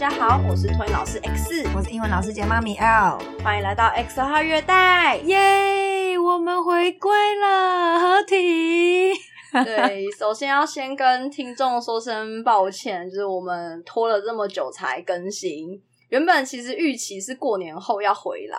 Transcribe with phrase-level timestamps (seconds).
[0.00, 9.12] 家好，我是托婴老师 X，我是英文老师杰妈咪 L，欢迎来到 X 号月代，耶，我们回归了，合体。
[9.52, 18.58] 对，首先要先跟听众说声抱歉，就是我们拖了这么久才更新，原本其实预期是过年后要回来，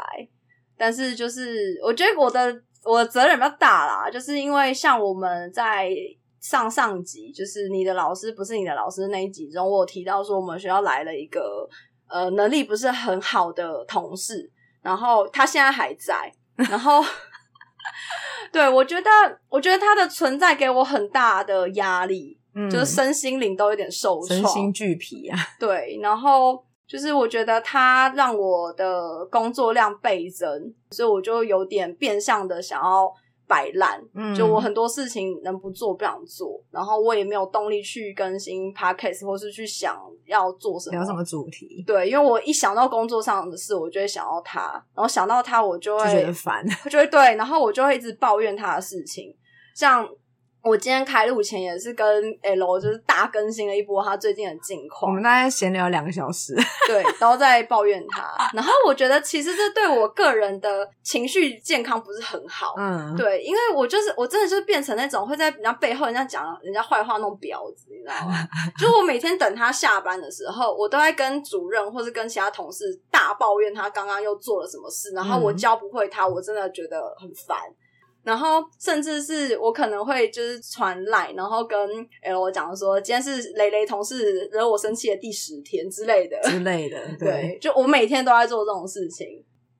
[0.77, 5.89] 但是就是我觉得我的我的责任比较大啦，就是因为像我们在。
[6.41, 11.69] 上上集就是你的老师不是你的老师那一集中，我有提到说我们学校来了一个
[12.09, 16.99] 呃能力不是很好的同事，然后他现在还在，然后
[18.51, 19.09] 对，我觉得
[19.49, 25.37] 我觉得他的存在给我很大的压力，嗯，就是身心灵都有点受创，身心俱疲啊。
[25.59, 33.13] 对，然后就是我觉得他让我的工作量倍增，所以我就有点变相的想要。
[33.51, 41.83] 摆烂，嗯，就我很多事情能不做不想做，然后我也没有动力去更新 podcast 或是去想要做什么，聊什么主题。
[41.85, 49.35] 对，因为我一想到工作上的事，我就会想到他，然后想到他，我就会就觉得烦， 就会对，然后我就会一直抱怨他的事情，
[49.75, 50.07] 像。
[50.63, 52.05] 我今天开录前也是跟
[52.43, 56.55] L 就是大更新了一波他最近的近况，我们大概闲聊两个小时，
[56.87, 58.35] 对，都在抱怨他。
[58.53, 68.35] 然后我觉得其实这对我个人的情绪健康不是很好，嗯，对，因为我就是我真的就是变成那种会在人家背后人家讲人家坏话那种婊子，你知道吗？
[68.79, 77.57] 就我每天等他下班的时候，我都在跟主任或是跟其他同事大抱怨他刚刚又做了什么事，然后我教不会他，我真的觉得很烦。
[78.23, 81.77] 然后，甚至是我可能会就是传赖，然后跟
[82.21, 86.97] L 我讲说，今天是雷雷同事惹我生气的第十天之类的之类的。
[87.17, 89.27] 对，对，就我每天都在做这种事情。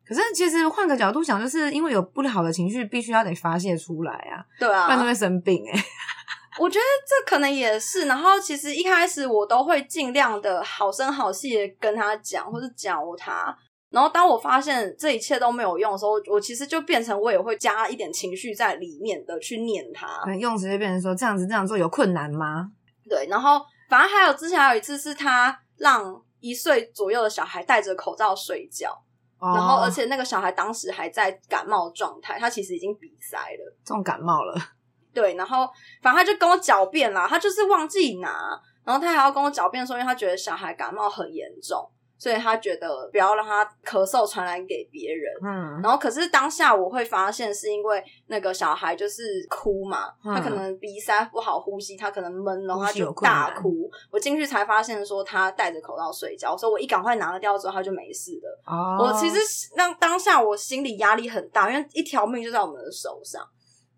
[0.04, 4.44] 可是其实换个角度想，就是因为有不好的情绪，必须要得发泄出来啊。
[4.60, 5.86] 对啊，不然就会生病哎、欸。
[6.60, 8.08] 我觉得这可能也是。
[8.08, 13.56] 然后其实一开始我都会尽量的好声好气的跟他讲，或是教他。
[13.92, 22.72] 然后当我发现这一切都没有用的时候，我其实就变成我也会加一点情绪在里面的去念他，用词就变成说这样子这样做有困难吗？
[23.10, 28.92] 对，然后反正还有之前还有一次是他让一岁左右的小孩戴着口罩睡觉，
[29.40, 34.56] 哦、然后而且那个小孩当时还在感冒状态，他其实已经鼻塞了，重感冒了。
[35.14, 35.68] 对，然后
[36.02, 41.86] 反正他就跟我狡辩啦，他就是忘记拿，然后他还要跟我狡辩说，因为他觉得小孩感冒很严重。
[42.22, 53.90] 所以他觉得不要让他咳嗽传染给别人，嗯，然后可是当下我会发现是因为那个小孩就是哭嘛，嗯、他可能鼻塞不好呼吸，他可能闷，然后他就大哭。
[54.12, 58.62] 我进去才发现说他戴着口罩睡觉，所以我一赶快拿了掉之后他就没事了。
[58.68, 59.40] 哦，我其实
[59.76, 63.44] 让当下我心里压力很大，因为一条命就在我们的手上，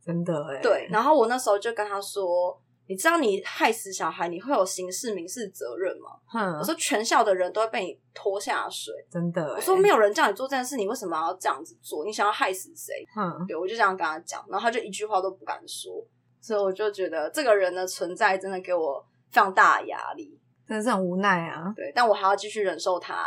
[0.05, 0.61] 真的哎。
[0.61, 2.57] 对，然后我那时候就跟他说。
[2.85, 6.09] 你知道你害死小孩，你会有刑事民事责任吗？
[6.33, 9.55] 嗯，我说全校的人都会被你拖下水，真的、欸。
[9.55, 12.03] 我说没有人叫你做这件事，你为什么要这样子做？
[12.03, 12.93] 你想要害死谁？
[13.15, 15.93] 嗯，对，我就这样跟他讲，然后他就一句话都不敢说，
[16.41, 21.71] 所以我就觉得这个人的存在真的给我非常大的压力，真的是很无奈啊。
[21.75, 23.25] 对，但我还要继续忍受他，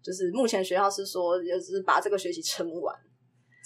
[0.00, 2.96] 就是目前学校是说，就是把这个学期撑完，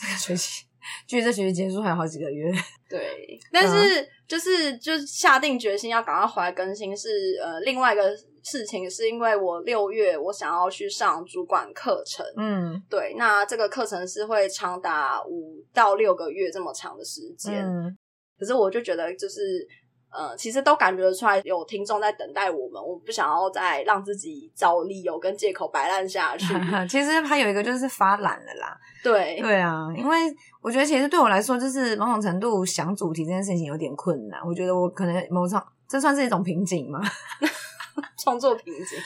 [0.01, 0.65] 这个学期。
[1.07, 2.53] 距离这学期结束还有好几个月，
[2.89, 7.09] 对，但是就是就是下定决心要赶快回来更新是
[7.43, 17.97] 呃另外一个事情，是因为我六月我想要去上主管课程，嗯，对，那这个课程是会长达五到六个月这么长的时间，嗯，
[18.39, 19.67] 可是我就觉得就是。
[20.11, 26.47] 呃，其实都感觉得出来有听众在等待我们，我不想要再让自己找理由跟借口摆烂下去。
[26.89, 28.79] 其实还有一个就是发懒了啦。
[29.03, 30.17] 对对啊，因为
[30.63, 34.41] 我觉得其实对我来说，就是某种程度想主题这件事情有点困难。
[34.47, 37.01] 我觉得我可能某种这算是一种瓶颈吗？
[38.23, 38.99] 创作瓶颈。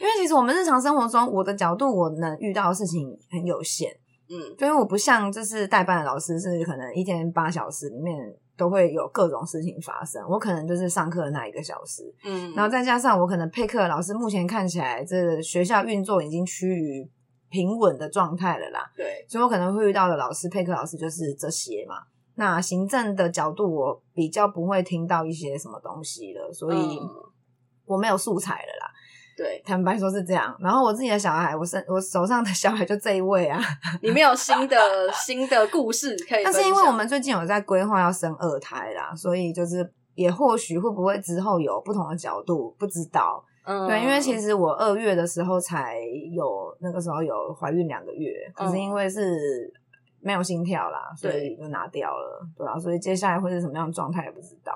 [0.00, 3.90] 因为其实我们日常生活中，我的角度我能遇到的事情很有限。
[4.28, 8.14] 嗯，所以我不像就是代班的老师，是可能一天八小时里面。
[8.58, 17.08] 都会有各种事情发生，我可能就是上课的那一个小时，嗯，然后再加上我可能配课的老师，目前看起来这个学校运作已经趋于
[17.48, 21.94] 平稳的状态了啦，对，所以我可能会遇到的老师，配课老师就是这些嘛。
[22.34, 27.00] 那行政的角度，我比较不会听到一些什么东西了，所以
[27.86, 28.92] 我没有素材了啦。
[29.38, 30.52] 对，坦白说是这样。
[30.58, 33.60] 然后我自己的小孩，我身我手上的小孩就这一位啊。
[34.02, 34.76] 你没有新的
[35.12, 36.42] 新的故事可以？
[36.44, 43.44] 但是因为我们最近有在规划要生二胎啦，所以就是也或许会不会之后有不同的角度，不知道。
[43.64, 46.00] 嗯，对，因为其实我二月的时候才
[46.32, 49.72] 有那个时候有怀孕两个月，可是因为是
[50.20, 52.44] 没有心跳啦，所以就拿掉了。
[52.56, 54.72] 对啊，所以接下来会是什么样的状态也不知道。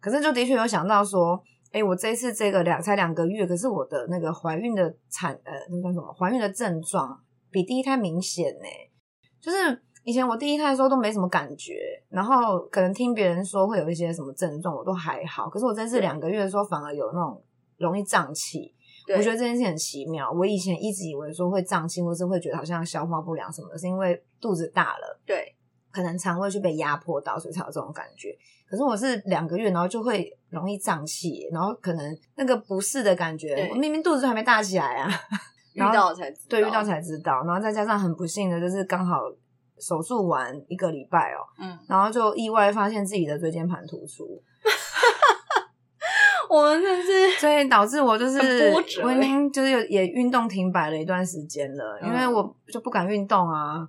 [0.00, 1.40] 可是就的确有想到说。
[1.72, 7.18] 哎、欸，我这一次这个两才两个月，可是我的那个怀孕的产呃那叫什么怀孕的症状
[7.50, 8.66] 比第一胎明显呢。
[9.40, 11.74] 就是以前我第一胎的时候都没什么感觉，
[12.10, 15.48] 然后可能听别人说会有一些什么症状，我都还好。
[15.48, 17.42] 可是我这次两个月的时候反而有那种
[17.78, 18.74] 容易胀气，
[19.08, 20.30] 我觉得这件事很奇妙。
[20.30, 25.56] 我以前一直以为说会胀气，或是会觉得好像消化不良什么的，是因为肚子大了，对，
[25.90, 28.36] 可能肠胃去被压迫到，所以才有这种感觉。
[28.72, 35.10] 可是我是两个月，然后就会容易胀气，然后可能那个不适的感觉，我明明肚子还没大起来啊，
[35.76, 39.30] 遇到才知道，对，遇到才知道，然后再加上很不幸的就是刚好
[39.78, 44.42] 手术完一个礼拜哦，嗯，然后就意外发现自己的椎间盘突出，
[46.48, 48.72] 我们真是，所以导致我就是
[49.04, 53.86] 我已经就是也运动停摆了一段时间了，因为我就不敢运动啊。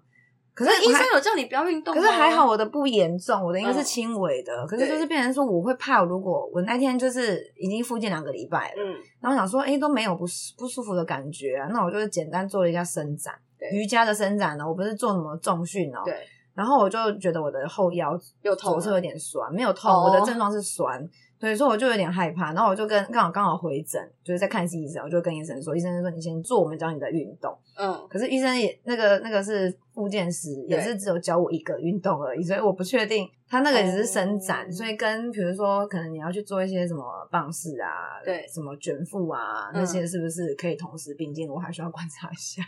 [0.53, 4.53] 可是医生有叫你不要运动，可是还好我的不严重，我的应该是轻微的。
[4.53, 10.25] 嗯、可是就是变成说，我会怕，如果我那天就是已经复健两个礼拜了，嗯，然后想说，哎、欸，都没有不
[10.57, 13.33] 不舒服的感觉啊，那我就是简单做了一下伸展，
[13.71, 16.15] 瑜伽的伸展呢，我不是做什么重训哦，对，
[16.53, 18.11] 然后我就觉得我的后腰
[18.44, 21.09] 又痛，左侧有点酸，没有痛，哦、我的症状是酸。
[21.44, 42.63] 所以说我就有点害怕，然后我就跟刚好刚好回诊，就是在看医生，我就跟医生说，医生说你先做我们教你的运动，嗯，可是医生也那个那个是复健师，也是只有教我一个运动而已，所以我不确定他那个只是伸展，所以跟比如说可能你要去做一些什么棒式啊，对，什么卷腹啊那些是不是可以同时并进，我还需要观察一下。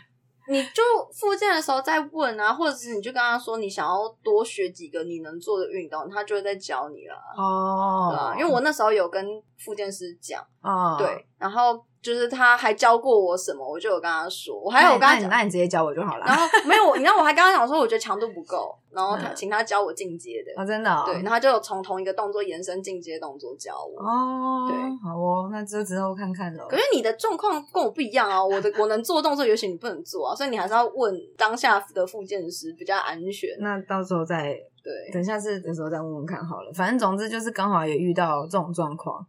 [0.48, 0.82] 你就
[1.12, 7.14] 复健的时候再问啊，或者是你就跟他说你想要多学几个你能做的运动，他就会再教你了。
[7.36, 9.24] 哦，对啊，因为我那时候有跟
[9.58, 11.84] 复健师讲，哦，对，然后。
[12.06, 16.24] 就是他还教过我什么，我就有跟他说，我还有我跟他讲，那你直接教我就好了。
[16.24, 20.62] 然后 没有，你知道我还跟他讲说，我觉得强度不够，然后他请他教我进阶的。
[20.62, 21.02] 啊，真的？
[21.04, 24.00] 对，然后他就从同一个动作延伸进阶动作教我。
[24.00, 26.68] 哦，对，好哦，那这之后看看喽。
[26.68, 33.50] 可是你的状况跟我不一样啊，我的我能做动作，也许你不能做啊，所以你还是要问当下的复健师比较安全。
[33.58, 34.54] 那到时候再
[34.84, 36.72] 对，等下次的时候再问问看好了。
[36.72, 39.26] 反正总之就是刚好也遇到这种状况，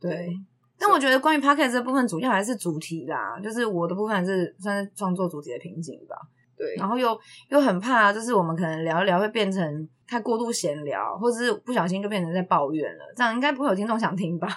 [0.00, 0.28] 对。
[0.80, 6.16] 但我觉得关于 p o c k e t 这部分，主要还是主题啦，就是我的部分还是算是创作主题的瓶颈吧。
[6.56, 7.18] 对，然后又
[7.50, 14.48] 又很怕，就是我们可能聊一聊会变成太过度闲聊，或者是不小心就变成在抱怨了，这样应该不会有听众想听吧？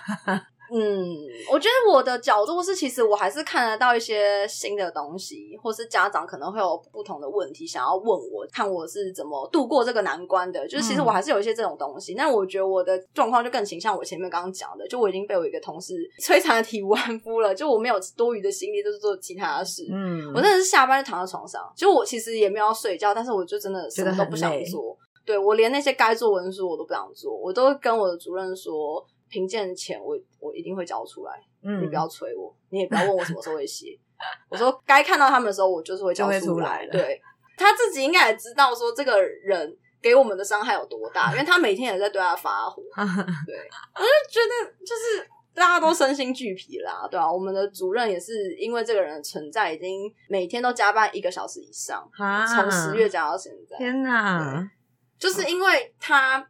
[0.76, 1.06] 嗯，
[1.52, 10.68] 我觉得我的角度是，其实我还是看得到一些新的东西，或是家长可能会有不同的问题想要问我，看我是怎么度过这个难关的。
[10.68, 19.86] 就是其实我还是有一些这种东西，嗯、但我觉得我的状况就更倾向我前面刚刚讲的，就我已经被我一个同事 摧残的体无完肤了，就我没有多余的心力，就是做其他的事。
[19.92, 24.98] 嗯，我真的是下班就躺在床上，就我其实也没有要睡觉，但是我就真的什么都不想做。
[25.26, 29.06] 对，我连那些该做文书我都不想做，我都跟我的主任说。
[29.34, 31.34] 评鉴前我我一定会交出来，
[31.64, 34.00] 嗯，你不要催我，你也不要问我什么时候会写。
[34.48, 36.88] 我说该看到他们的时候，我就是会交出来。
[36.92, 37.20] 对，
[37.58, 42.84] 他自己应该也知道说这个人给我们的伤害有多大，因为他每天也在对他发火。
[42.96, 43.58] 对，
[43.96, 53.78] 我就觉得就是大家都身心俱疲啦，对啊，我们的主任也是因为这个人的存在，已经每天都加班一个小时以上，从十月加到现在。
[53.78, 54.70] 天哪，
[55.18, 56.48] 就是因为他。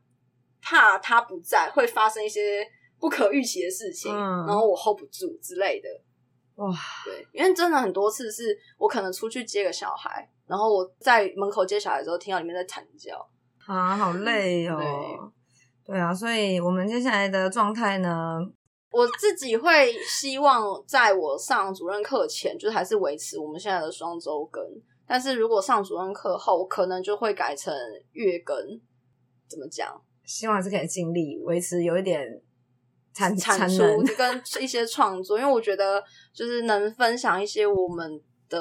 [0.64, 2.66] 怕他不在会发生一些
[3.00, 5.90] 不可预期的事情，嗯、然后我 hold 不住之类的。
[6.56, 6.72] 哇，
[7.04, 13.18] 对，因为真的很多次是我可能出去接个小孩，然后我在门口接小孩的时候，听到里面在惨叫，
[13.66, 14.78] 啊，好累哦。
[15.86, 18.40] 对，对啊，所以我们接下来的状态呢，
[18.92, 24.64] 我自己会希望在我上主任课前，就是还是维持我们现在的双周更，
[25.06, 27.74] 但是如果上主任课后，我可能就会改成
[28.14, 28.56] 月更。
[29.50, 30.02] 怎么讲？
[30.34, 32.28] 希望是可以尽力维持有一点
[33.14, 33.84] 产产出
[34.18, 38.60] 跟一些创作，因为我觉得就是能分享一些我们的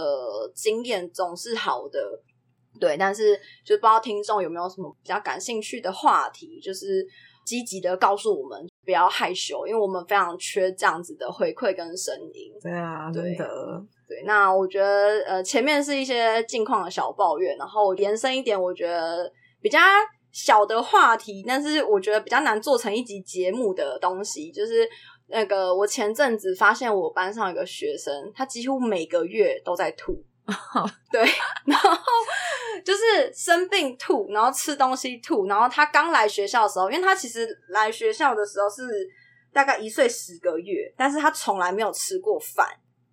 [0.54, 1.98] 经验总是好的，
[2.78, 2.98] 对。
[2.98, 7.06] 但是就不知道听众有没有什么比较感兴趣的话题，就是
[7.46, 12.52] 积极的告诉我们，不要害羞，因为我们非常缺这样子的回馈跟声音。
[12.60, 13.46] 对啊，对的。
[14.06, 19.78] 对，那我觉得呃前面是一些近况的小抱怨，然后延伸一点，我觉得比较。
[20.32, 24.88] 小的话题，但是我觉得比较难做成一集节目的东西，就是
[25.26, 30.24] 那个我前阵子发现我班上有个学生，他几乎每个月都在吐，
[31.12, 31.22] 对，
[31.66, 31.90] 然后
[32.82, 39.06] 就是生病吐，然后吃东西吐，然后他刚来学校的时候，因为他其实来学校的时候是
[39.52, 42.66] 大概一岁十个月，但是他从来没有吃过饭，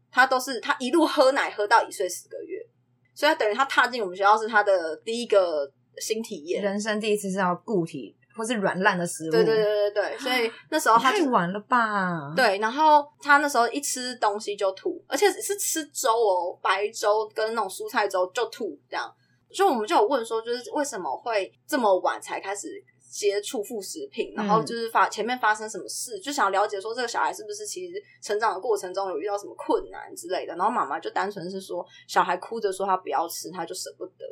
[0.09, 2.65] 他都是他一路喝奶喝到一岁十个月，
[3.13, 5.69] 所以他等于他踏进我们学校是他的第一个。
[5.99, 9.31] 新体验，人生第一次是要固体或是软烂的食物。
[9.31, 12.33] 对对对对对，所以那时候他太晚了吧？
[12.35, 19.13] 对，然后他那时候一吃东西就吐，而且是吃粥哦，白粥跟那种蔬菜粥就吐，这样。
[19.51, 22.67] 就我们就有问说，就是为什么会这么晚才开始
[23.09, 30.55] 接触副食品，然后就是发前面发生什么事，就想了解说这个小孩是不是其实成长的过程中有遇到什么困难之类的。
[30.55, 34.23] 然后妈妈就单纯是说，小孩哭着说他不要吃，他就舍不得。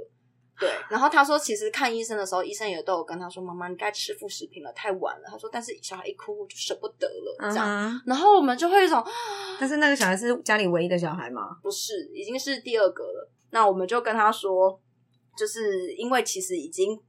[0.60, 5.28] 对，然后他说其实看医生的时候，医生也都有跟他说，妈妈你该吃副食品了，太晚了。
[5.30, 7.68] 他说，但是小孩一哭我就舍不得了，这样。
[7.68, 8.02] Uh huh.
[8.06, 9.04] 然后我们就会有一种，
[9.60, 11.58] 但是那个小孩是家里唯一的小孩吗？
[11.62, 13.32] 不是，已经是第二个了。
[13.52, 14.80] 那我们就跟他说。
[15.38, 17.00] 就是因为其实已经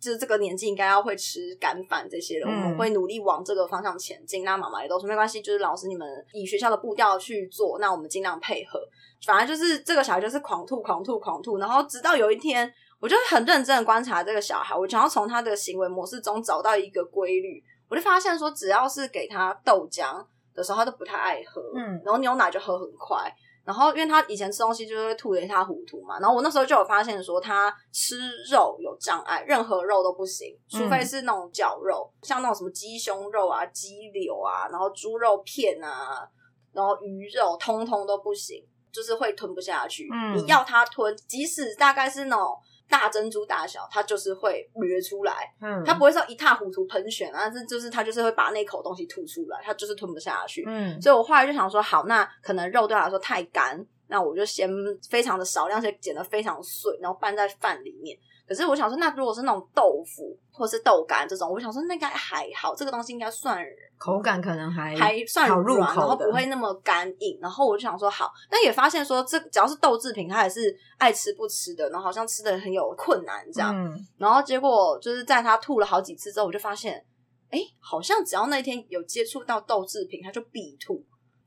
[0.00, 4.44] 就是这个年纪应该要会吃干饭这些了，嗯、我们会努力往这个方向前进。
[4.44, 8.78] 那妈妈也都说没关系，就是老师你们以学校的步调去做，那我们尽量配合。
[9.26, 17.60] 反正就是这个小孩就是狂吐、狂吐、狂吐，然后直到有一天，我就很认真的观察这个小孩，我想要从他的行为模式中找到一个规律。
[17.90, 23.28] 我就发现说，只要是给他豆浆的时候，他都不太爱喝，嗯，然后牛奶就喝很快。
[23.64, 28.16] 然后，因为他以前吃东西就是会吐得一塌糊涂嘛，然后我那时候就有发现说他吃
[28.50, 36.24] 肉有障碍，任何肉都不行，除非是那种绞肉，嗯、像那种什么鸡胸肉啊、鸡柳啊，然后猪肉片啊，
[36.72, 40.08] 然后鱼肉，通通都不行，就是会吞不下去。
[40.12, 42.56] 嗯、你要他吞，即使大概是那种。
[42.92, 54.68] 大珍珠大小，它就是会掠出来，嗯，它不会说一塌糊涂喷血，但是就是它就是会把那口东西吐出来，它就是吞不下去，嗯，所以我后来就想说，好，那可能肉对我来说太干，那我就先
[55.08, 58.14] 非常的少量，先剪得非常碎，然后拌在饭里面。
[58.46, 63.64] 可是我想说，那如果是那种豆腐或是豆干这种，我想说那应该还好，这个东西应该算
[63.96, 67.38] 口感可能还还算软，然后不会那么干硬。
[67.40, 73.74] 然后我就想说好，但也发现说这只要是豆制品，他也是爱吃不吃的，然后好像吃的很有困难这样。
[73.74, 77.02] 嗯、然后结果就是在他吐了好几次之后，我就发现，
[77.50, 81.02] 哎，好像只要那天有接触到豆制品，他就必吐，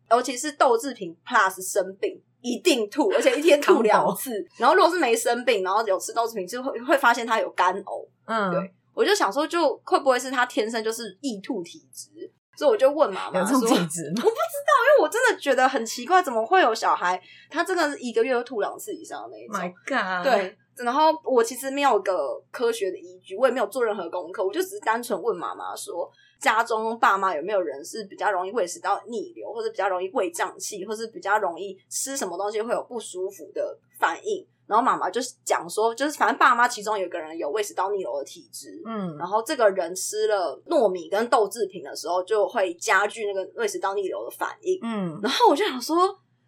[0.09, 2.21] 尤其是豆制品 plus 生病。
[2.41, 4.31] 一定吐，而且一天吐两次。
[4.59, 8.07] 然后如果是没生病，然后有吃豆制品，就会会发现他有干呕。
[8.25, 12.31] 嗯，对，我就想说，就会不会是他天生就是易吐体质？
[12.55, 17.19] 所以我就问妈妈说：“我不知道，因为我真的觉得很奇怪，怎么会有小孩
[17.49, 20.23] 他真的是一个月都吐两次以上的那一种？My God！
[20.23, 26.07] 对，然后我其实没有个科学的依据，我也没有做任何功课，我就只是单纯问妈妈说。”
[26.39, 34.45] 家中爸妈有没有人是比较容易胃食道逆流，或者比较容易胃胀气，或是比较容易吃什么东西会有不舒服的反应？
[34.67, 45.95] 然后妈妈就是讲说，就是反正爸妈其中有个人有胃食道逆流的体质，嗯，然后这个人吃了糯米跟豆制品的时候，就会加剧那个胃食道逆流的反应，嗯，然后我就想说，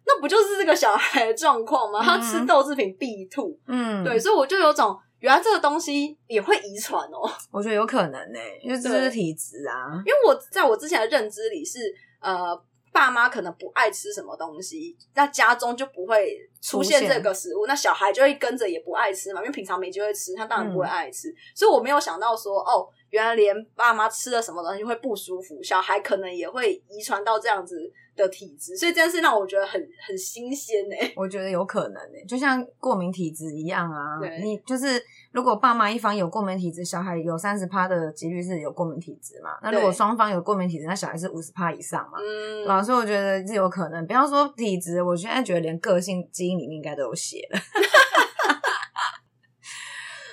[0.04, 2.02] 那不就是这个小孩的状况吗？
[2.02, 4.98] 他吃豆制品必吐，嗯，对，所以我就有种。
[5.20, 10.00] 原来这个东西也会遗传哦， 我觉得有可能呢、欸，因为这是体质啊。
[10.06, 12.56] 因为我在我之前的认知里是，呃，
[12.92, 21.28] 爸妈可能不爱吃什么东西，那家中就不会出现这个食物，那小孩就会跟着也不爱吃嘛，因为平常没机会吃，他当然不会爱吃。
[21.30, 27.92] 嗯、所以我没有想到说，哦，原来连爸妈吃了什么东西会不舒服，小孩可能也会遗传到这样子。
[28.18, 30.96] 的体质，所以这件事让我觉得很很新鲜呢。
[31.16, 34.20] 我觉得有可能呢，就像过敏体质一样啊。
[34.42, 39.50] 你就是如果爸妈一方有过敏体质，小孩有三十趴的几率是有过敏体质嘛。
[39.62, 42.18] 那如果双方有过敏体质，那小孩是五十趴以上嘛。
[42.18, 44.06] 嗯，对啊，所以我觉得是有可能。
[44.06, 47.60] 不要说体质，我现在觉得连个性基因里面应该都有写了。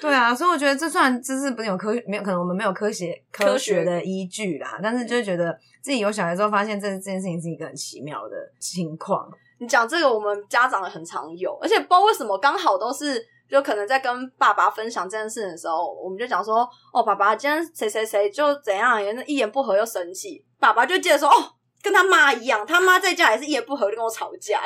[0.05, 9.27] 对啊，所以我觉得这算这是不是有科没有可能我们没有科学科学的依据啦，但是就是觉得自己有小孩之后，发现这这件事情是一个很奇妙的情况。
[9.57, 21.54] 你讲这个，我们家长也很常有，而且不知道为什么刚好都是就可能在跟爸爸分享这件事的时候，我们就讲说哦，爸爸今天谁谁谁就怎样，一言不合又生气，爸爸就接着说哦。
[21.85, 24.59] 跟他妈一样，他妈在家也是一言不合就跟我吵架，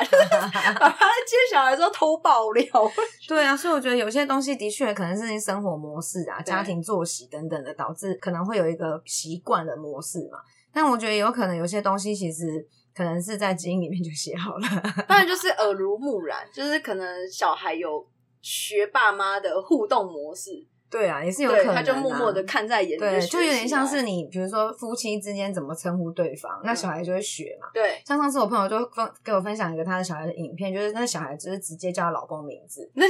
[0.80, 2.64] 把他接小孩之后偷爆料。
[3.28, 10.38] 对啊，所以我觉得有些东西的确可能是生活模式啊、家庭作息等等的导致，可能会有一个习惯的模式嘛。
[10.72, 14.68] 但我觉得有可能有些东西其实可能是在基因里面就写好了，
[15.06, 18.06] 当然就是耳濡目染，就是可能小孩有
[18.40, 20.66] 学爸妈的互动模式。
[20.90, 21.74] 对啊，也是有可能、啊。
[21.76, 27.68] 他就默默的看在眼里，对，就有点像是你，比如说夫妻之间怎么称呼对方，嗯、那小孩就会学嘛。
[27.72, 32.90] 对，像上次我朋友就分给我分享一个他的小孩的影片，就是那小孩就是直接叫老公名字。
[32.94, 33.06] 那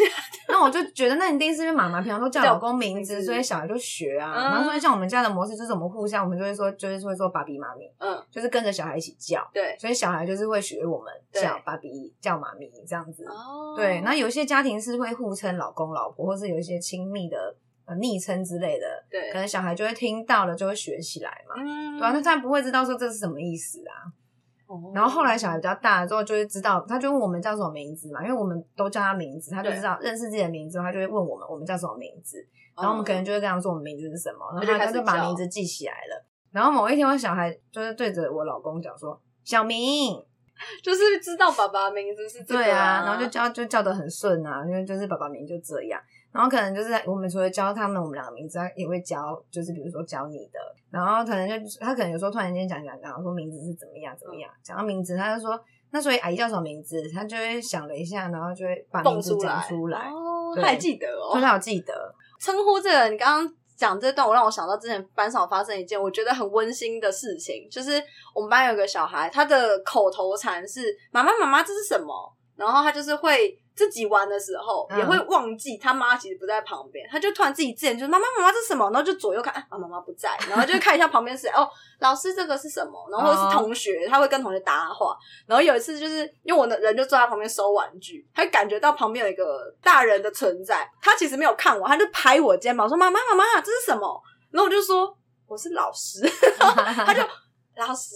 [0.48, 4.34] 那我就觉得，那一定是因为妈妈平常都叫老公名字，所以小孩就学啊。
[4.36, 9.48] 嗯、然后所以像我们家的模式，就是我们互相，我们就会说，就是会说爸比妈咪，嗯，就是跟着小孩一起叫。
[9.54, 13.24] 对，所以小孩就是会学我们叫爸比叫妈咪这样子。
[13.24, 17.56] 哦，对，那有些家庭是会互称老公老婆，或是有一些亲密的。
[17.96, 21.54] 昵称之类的，对，可能小孩就会听到了，就会学起来嘛。
[21.56, 24.10] 嗯，对啊，那他不会知道说这是什么意思啊。
[24.66, 24.92] 哦。
[24.94, 32.38] 然后后来小孩比较大了之后，就会知道，他就问我们叫什么名字嘛，因为我们都叫他名字，他就知道认识自己的名字，他就会问我们我们叫什么名字。
[32.76, 36.24] 然后我们可能就会跟他说我们名字是什么，然后他就把名字记起来了。
[36.50, 39.78] 然后某一天，我小孩就是对着我老公讲说：“小明。
[40.82, 45.98] ”就是知道爸爸名字是这样，对啊，然后就叫就叫的很顺啊，因为就是爸爸名就这样。
[46.32, 50.60] 然后可能就是我们除了教他们我们两个名字，他也会教，就是比如说教你的。
[50.90, 55.58] 然后可能就他可能有时候突然间讲讲讲，说名字是怎么样怎么样，讲到名字他就说，
[55.90, 57.02] 那所以阿姨叫什么名字？
[57.14, 60.08] 他就会想了一下，然后就会把名字讲出来。
[60.08, 63.54] 哦，他还记得哦，他有记得称呼这个，你刚刚。
[63.80, 67.92] 讲这段，我让我想到之前班上发生一件我觉得很温馨的事情，就是
[68.34, 73.58] 我们班有个小孩，他的口头禅是“妈妈，妈妈，这是什么？”然后他就是会。
[73.72, 78.84] 自己玩的时候也会忘记他妈其实不在旁边，他就突然自己自言就是妈妈妈妈这是什么？
[78.90, 81.66] 然后就左右看啊，妈妈不在，然后就看一下旁边是哦，
[82.00, 83.08] 老师这个是什么？
[83.10, 85.16] 然后是同学，他会跟同学搭话。
[85.46, 94.22] 然后有一次就是因为我的人就坐在旁边收玩具，他就感觉到旁边有一个大人的存在，他其实没有看我，他就拍我肩膀说妈妈妈妈这是什么？
[94.50, 96.20] 然后我就说我是老师，
[96.58, 97.22] 他就。
[97.80, 98.14] 老师，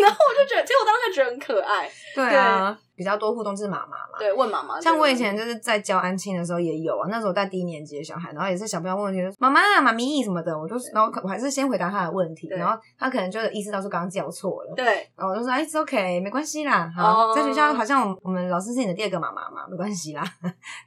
[0.00, 1.90] 然后我就觉得，其实我当时觉得很可爱。
[2.14, 4.18] 对啊，对比较多互动就是妈妈嘛。
[4.18, 4.80] 对，问妈妈。
[4.80, 14.74] 像我以前就是在教安亲的时候也有啊，那时候带低年级的小孩，然后也是小朋友问问题，妈妈、妈咪什么的，我就然后我还是先回答他的问题，然后他可能就意识到说刚刚叫错了。
[14.76, 16.90] 对，然后我就说哎，it's OK，没关系啦。
[16.96, 20.22] 好，在学校好像我们老师是你的第二个妈妈嘛，没关系啦。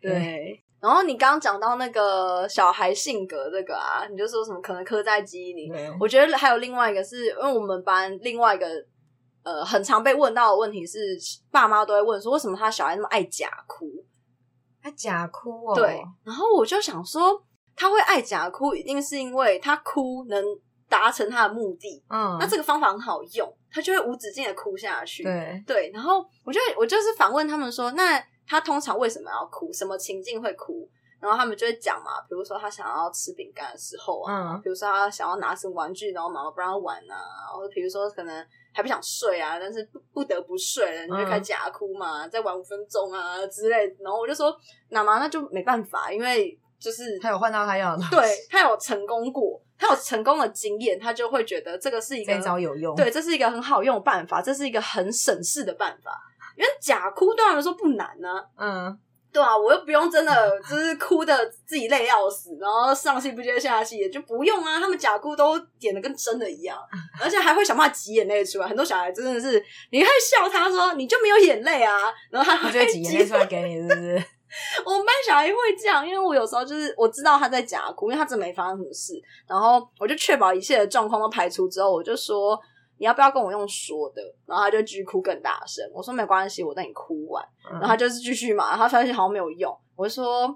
[0.01, 0.11] 对。
[0.11, 5.69] 对然后你刚刚讲到那个小孩性格这个啊，你就说什么可能刻在基因里。
[5.69, 8.67] 对我觉得还有另外一个是，因为我们班另外一个
[9.43, 10.99] 呃很常被问到的问题是，
[11.49, 13.85] 爸妈都会问说，为什么他小孩那么爱假哭？
[14.81, 15.73] 爱假哭哦。
[15.73, 16.03] 对。
[16.25, 17.41] 然后我就想说，
[17.77, 20.43] 他会爱假哭，一定是因为他哭能
[20.89, 22.03] 达成他的目的。
[22.09, 22.35] 嗯。
[22.41, 25.23] 那这个方法很好用，他就会无止境的哭下去。
[25.23, 25.63] 对。
[25.65, 25.91] 对。
[25.93, 28.21] 然后我就我就是反问他们说，那。
[28.47, 29.71] 他通常为什么要哭？
[29.73, 30.89] 什么情境会哭？
[31.19, 37.15] 然后他们就会讲嘛，比如说他想要吃饼干的时候啊，嗯、比如说他想要拿什么玩具，然后妈妈不让他玩啊，
[37.55, 43.95] 或者比如说可能还不想睡啊，但是不不得不睡了，你就开始假哭嘛，嗯、再玩五分钟啊之类。
[44.01, 44.53] 然后我就说，
[44.89, 56.21] 妈妈那就没办法，因为就是他有换到他要的，对他有成功过，他有成功的经验，他就会觉得这个是一个这招有用，对，这是一个很好用的办法，这是一个很省事的办法。
[56.57, 58.99] 因为假哭对他们说不难呢、啊，嗯，
[59.31, 61.35] 对啊，我又不用真的 就是哭的
[61.65, 64.79] 自己累要死，然后上气不接下气，也就不用啊。
[64.79, 66.77] 他们假哭都演的跟真的一样，
[67.19, 68.67] 而且还会想办法挤眼泪出来。
[68.67, 74.23] 很多小孩真的是，你会笑他说你就没有眼泪啊，然后他就会挤眼泪出来给你，是不是？
[74.85, 79.13] 我们班小孩会这样，因为我有时候就是我知道他在假哭，因为他真没发生什么事，
[79.47, 82.59] 然后我就确保一切的状况都排除之后，我就说。
[82.97, 84.21] 你要不要跟我用说的？
[84.45, 85.83] 然后他就继续哭更大声。
[85.93, 87.45] 我说没关系，我等你哭完。
[87.71, 89.75] 然后他就是继续嘛，他发现好像没有用。
[89.95, 90.47] 我就说，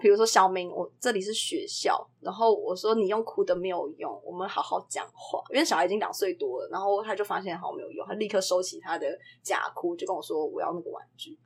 [0.00, 2.06] 比如说小明，我这里是学校。
[2.20, 5.42] 然后我说你用哭的没有用，我们好好讲话。
[5.50, 9.06] 因为小孩已经两岁多了，然后他就发现好像没有用，他立刻收起他的
[9.42, 11.38] 假哭，就跟我说我要那个玩具。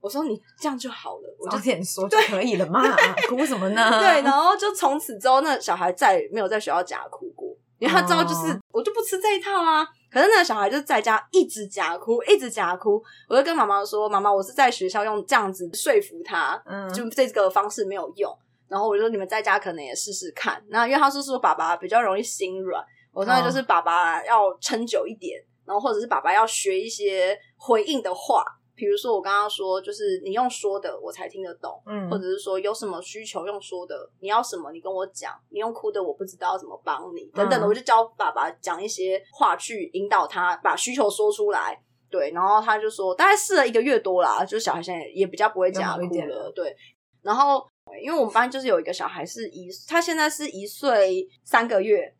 [0.00, 2.80] 我说你这样就好了，我就这样说就可以了嘛，
[3.28, 3.90] 哭什么呢？
[3.98, 7.47] 对，然后就从此之后，那小孩再没有在学校假哭过，
[7.78, 9.86] 因为他知道就是我就不吃这一套啊。
[10.10, 13.02] 可是那个小孩就在家一直假哭，一直假哭。
[13.28, 18.34] 我就跟妈妈说：“妈妈，我是在学校用这样子说服他，嗯，就这个方式没有用。
[18.68, 20.62] 然后我就说你们在家可能也试试看。
[20.68, 28.42] 那因为他是说爸爸比较容易心软，我说就是爸爸要撑久一点，然后或者是爸爸要学一些回应的话。”
[28.78, 41.76] 比如说我刚刚说，就是你用说的我才听得懂，嗯，或者是说有什么需求用说的，你要什么你跟我讲，你用哭的我不知道怎么帮你，等等的，我就教爸爸讲一些话去引导他把需求说出来，
[42.08, 46.76] 对，然后他就说大概试了一个月多啦，就是小孩现在也比较不会假哭了，对，
[47.22, 47.66] 然后
[48.00, 52.14] 因为我们班就是有一个小孩是一，他现在是一岁三个月，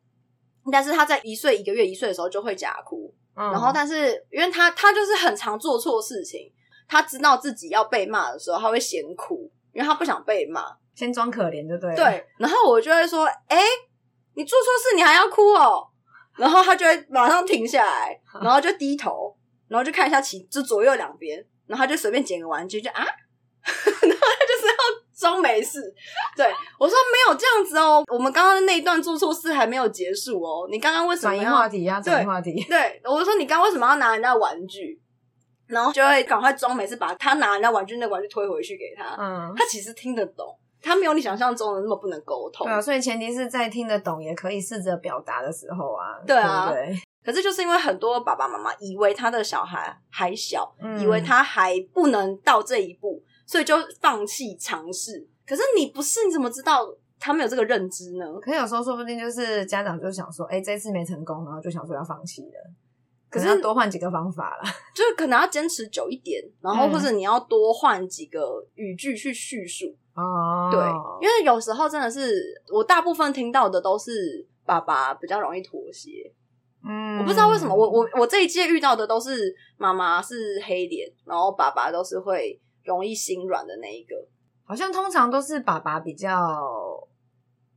[0.69, 3.15] 但是他在一岁一个月一岁的时候就会假哭。
[3.51, 6.51] 然后，但是因为他他就是很常做错事情，
[6.87, 11.95] 他知道自己要被骂的时候，他会先哭，因为他不想被骂，先装可怜，就对了。
[11.95, 13.61] 对，然后我就会说：“哎，
[14.33, 15.87] 你做错事，你还要哭哦？”
[16.37, 19.35] 然后他就会马上停下来， 然后就低头，
[19.67, 23.05] 然后就看一下其就左右两边，然后他就随便捡个玩具，就啊。
[25.19, 25.81] 装没事，
[26.37, 26.45] 对，
[26.79, 30.67] 我说没有这样子哦，我们刚刚那一段做错事还没有结束哦。
[30.71, 31.99] 你刚刚为什么要转移话题呀？
[31.99, 32.63] 转移话题。
[32.69, 34.99] 对，我就说你刚刚为什么要拿人家玩具？
[35.67, 39.15] 然后就会赶快装没事，把他拿人家玩具那个玩具推回去给他。
[39.19, 40.47] 嗯，他其实听得懂，
[40.81, 42.65] 他没有你想象中的那么不能沟通。
[42.65, 46.17] 对啊，所以前提是在听得懂，也可以试着表达的时候啊。
[46.25, 46.97] 对啊，对，对。
[47.23, 55.27] 可是就是因为很多爸爸妈妈以为他的小孩还小，嗯、以为他还不能到这一步，所以就放弃尝试。
[55.47, 56.87] 可是你不是，你怎么知道
[57.19, 58.25] 他没有这个认知呢？
[58.39, 62.71] 可是有时候说不定就是家长就想说，哎、欸，这次没成功，然后就想说要放弃了。
[63.27, 69.87] 可是要多换几个方法啦， 就是可能要坚持久一点，然后或者你要多换几个语句去叙述。
[70.13, 76.31] 哦、嗯，对，因为有时候真的是我大部分听到的都是爸爸比较容易妥协。
[76.83, 84.15] 嗯，我不知道为什么，我我我这一届遇到的都是妈妈是黑脸，然后爸爸都是会容易心软的那一个。
[84.65, 86.29] 好像通常都是爸爸比较，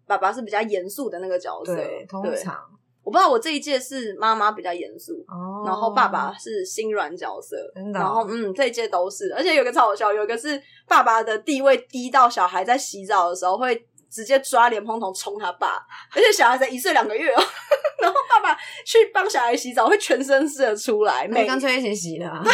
[0.06, 1.74] 爸爸是比较严肃的那个角色。
[1.74, 2.56] 对，通常。
[3.04, 8.02] 我不知道我这一届是妈妈比较严肃，哦，然后爸爸是心软角色，真的哦。
[8.02, 15.84] 然后嗯，这一届都是，而且有个超好笑，有一个是爸爸的地位低到小孩在洗澡的时候会直接抓莲蓬头冲他爸，
[16.14, 17.42] 而且小孩才一岁两个月哦，
[18.00, 22.40] 然后爸爸去帮小孩洗澡会全身湿的出来，没干脆一起洗的，啊，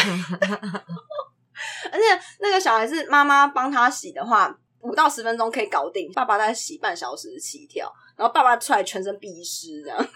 [1.91, 10.07] 而且那个小孩是妈妈帮他洗的话，五到十分钟可以搞定，爸爸在洗半小时起跳，然后爸爸出来全身必湿这样。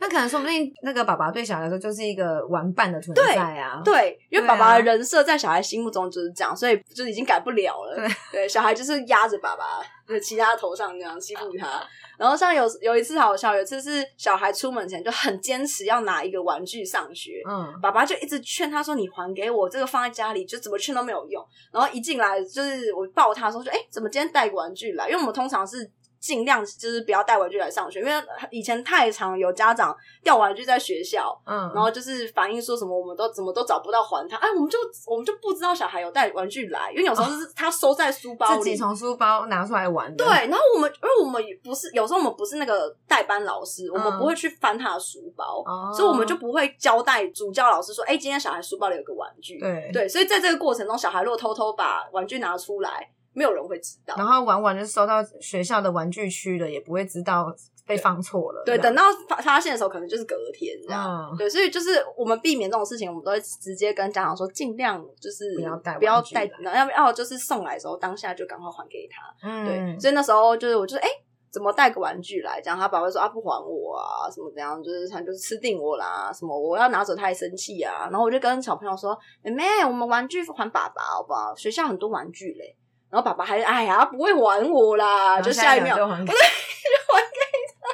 [0.00, 3.82] 那可能说不定那个爸爸对小孩来说就是一个玩伴的存在啊。
[3.84, 7.94] 对，对，因为爸爸的人设在小孩心目中就是这样，所以就已经改不了了。
[7.94, 9.64] 对， 对，小孩就是压着爸爸，
[10.08, 11.86] 就骑在他头上这样欺负他。
[12.16, 25.90] 然后像有有一次好笑，有一次是小孩出门前就很坚持要拿一个玩具上学，嗯，爸爸就一直劝他说：“你还给我，这个放在家里就怎么劝都没有用。”然后一进来就是我抱他说：“就哎，怎么今天带个玩具来？”因为我们通常是。
[26.20, 28.12] 尽量就是不要带玩具来上学，因为
[28.50, 40.22] 以前太常有家长掉玩具在学校，嗯，然后就是反映说什么我们都怎么都找不到还他，哎，我们就我们就不知道小孩有带玩具来，因为有时候是他收在书包里，自己从书包拿出来玩的。
[40.22, 49.90] 对，然后我们因为我们不是有时候我们不是那个代班老师，我们不会去翻他的书包，嗯，所以我们就不会交代主教老师说，哎，今天小孩书包里有个玩具，对。
[49.90, 53.08] 对，所以在这个过程中，小孩如果偷偷把玩具拿出来。
[53.32, 57.54] 没有人会知道，然后玩完就收到学校的玩具区了，也不会知道
[57.86, 58.62] 被放错了。
[58.64, 61.30] 对，等到发发现的时候，可能就是隔天这样。
[61.32, 69.48] 嗯、对，所以就是我们避免这种事情，我们都会直接跟家长说，尽量就是不要带，不要带，要不要就是送来的时候，当下就赶快还给他。
[69.48, 69.98] 嗯，对。
[70.00, 71.08] 所以那时候就是我就是哎，
[71.52, 72.60] 怎么带个玩具来？
[72.60, 74.80] 这样他爸爸说啊，不还我啊，什么怎样？
[74.82, 78.08] 就是他就是吃定我啦，什么我要拿走他还生气啊。
[78.10, 81.54] 然后我就跟小朋友说，妹妹，我们玩具还爸爸好不好？
[81.56, 82.76] 学校很多玩具嘞。
[83.10, 87.38] 然后爸爸还哎呀不会还我啦，就下一秒就还给，就还给
[87.80, 87.90] 他。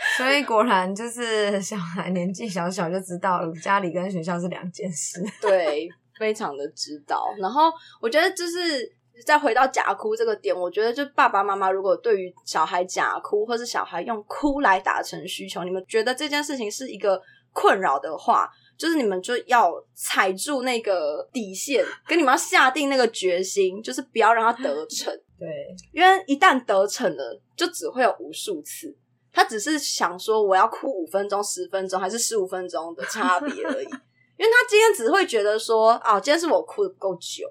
[0.16, 5.20] 所以果然就是小孩年纪小小就知道了，家里跟学校是两件事。
[5.40, 7.26] 对，非常的知道。
[7.38, 8.90] 然后我觉得就是
[9.26, 17.20] 再回到假哭这个点，我觉得就爸爸妈妈如果对于小孩假哭，或是小孩用哭来达成需求，你们觉得这件事情是一个
[17.52, 18.48] 困扰的话，
[18.80, 25.12] 就是你们就要踩住那个底线，跟你们要下定那个决心，就是不要让他得 逞。
[25.38, 25.46] 对，
[25.92, 28.96] 因为一旦得逞了，就只会有无数次。
[29.34, 33.84] 他只是想说，我要哭五分钟、十分钟，还是十五分钟的差别 而已。
[33.84, 37.46] 因为他今天只会觉得说，啊，今天是我哭的不够久，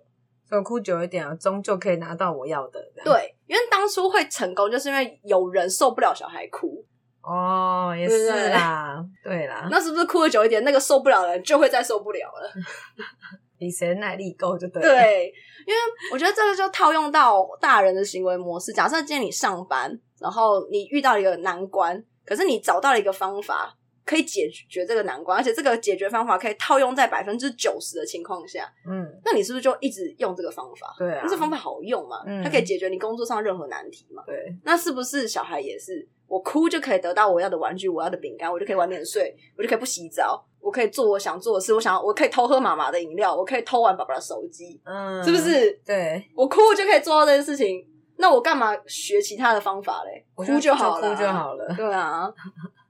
[0.50, 2.84] 我哭久一点啊，终究可以拿到我要的。
[3.06, 6.84] 对，因为当初会成功，就是因为有人受不了小孩哭。
[7.22, 12.52] 哦，也是啦，对， 对啦，那是不是哭的久一点，那个受不了的人就会再受不了了？
[13.60, 14.82] 比谁耐力够就对。
[14.82, 15.34] 对，
[15.68, 15.80] 因为
[16.14, 18.72] 我觉得这个就套用到大人的行为模式。
[18.72, 30.96] 假设今天你上班，然后你遇到一个难关，可是你找到了一个方法可以解决这个难关，而且这个解决方法可以套用在百分之九十的情况下，嗯，那你是不是就一直用这个方法？
[30.98, 32.24] 对啊，这方法好用嘛？
[32.26, 34.24] 嗯，它可以解决你工作上任何难题嘛？
[34.26, 36.08] 对，那是不是小孩也是？
[36.30, 45.72] 我哭就可以得到我要的玩具，我要的饼干，我就可以晚点睡，我就可以不洗澡，我可以做我想做的事，我想我可以偷喝妈妈的饮料，我可以偷玩爸爸的手机，嗯，是不是？
[45.84, 47.84] 对，我哭就可以做到这件事情，
[48.18, 50.24] 那我干嘛学其他的方法嘞？
[50.36, 51.74] 哭就好了，哭就好了。
[51.76, 52.32] 对啊，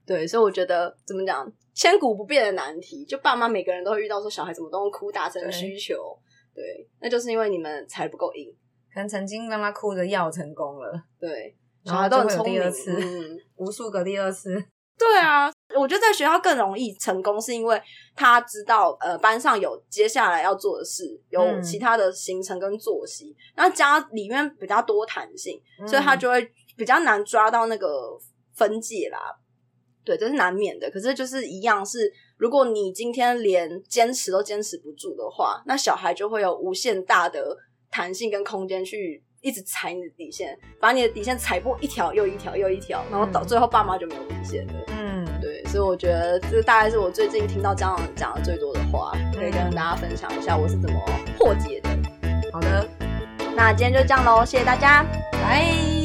[0.06, 5.96] 对，所以我觉得怎么讲，千古不变的难题，就爸妈每个人都会遇到，说小孩怎么都用哭达成需求，
[6.54, 8.54] 对，对，那就是因为你们才不够硬，
[8.94, 11.56] 可能曾经妈妈哭着要成功了，对。
[11.86, 14.54] 小孩都很聪明，嗯，无数个第二次。
[15.00, 17.82] 对啊，我觉得在学校更容易成功，是因为
[18.18, 28.20] 他知道呃班上有接下来要做的事，有其他的行程跟作息，然后家里面比较多弹性，所以他就会比较难抓到那个
[28.56, 29.20] 分界啦。
[30.04, 30.92] 对，这是难免的。
[30.92, 37.56] 可是就是一样是，如果你今天连坚持都坚持不住的话，那小孩就会有无限大的
[37.90, 39.24] 弹性跟空间去。
[39.42, 44.74] 一直踩你的底线，把你的底线踩破一条又一条又一条，然后到最后爸妈就没有底线了。
[44.90, 51.00] 嗯，对，所以我觉得这大概是我最近听到家长讲的最多的话，可以跟大家分享一下我是怎么
[51.38, 51.90] 破解的。
[52.52, 52.88] 好的，
[53.56, 55.99] 那今天就这样喽，谢谢大家，拜。